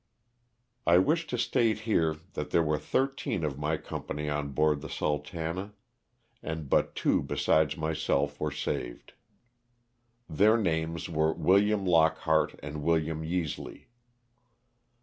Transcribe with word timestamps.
I 0.87 0.97
wish 0.97 1.27
to 1.27 1.37
state 1.37 1.81
here 1.81 2.15
that 2.33 2.49
there 2.49 2.63
were 2.63 2.79
thirteen 2.79 3.43
of 3.43 3.59
my 3.59 3.77
company 3.77 4.27
on 4.29 4.49
board 4.49 4.81
tho 4.81 4.87
'SSultana/* 4.87 5.73
and 6.41 6.67
but 6.71 6.95
two 6.95 7.21
besides 7.21 7.77
myself 7.77 8.39
were 8.39 8.49
saved. 8.51 9.13
Their 10.27 10.57
names 10.57 11.07
were 11.07 11.33
William 11.35 11.85
Lookhart 11.85 12.59
and 12.63 12.81
William 12.81 13.21
Yeisley. 13.21 13.89